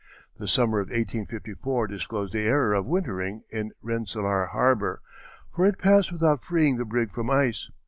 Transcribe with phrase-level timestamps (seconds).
[0.39, 4.99] The summer of 1854 disclosed the error of wintering in Rensselaer Harbor,
[5.53, 7.69] for it passed without freeing the brig from ice.